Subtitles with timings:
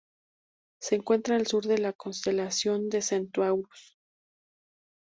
[0.79, 3.99] Se encuentra al sur de la constelación de Centaurus.